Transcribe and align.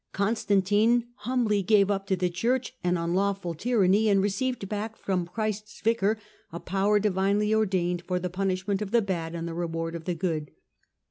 Constantine 0.13 1.05
humbly 1.17 1.61
gave 1.61 1.91
up 1.91 2.07
to 2.07 2.15
the 2.15 2.27
Church 2.27 2.75
an 2.83 2.97
unlawful 2.97 3.53
tyranny, 3.53 4.09
and 4.09 4.19
received 4.19 4.67
back 4.67 4.97
from 4.97 5.27
Christ's 5.27 5.79
Vicar 5.81 6.17
a 6.51 6.59
power 6.59 6.97
divinely 6.99 7.53
ordained 7.53 8.01
for 8.07 8.17
the 8.17 8.27
punishment 8.27 8.81
of 8.81 8.89
the 8.89 9.03
bad, 9.03 9.35
and 9.35 9.47
the 9.47 9.53
reward 9.53 9.93
of 9.93 10.05
the 10.05 10.15
good. 10.15 10.49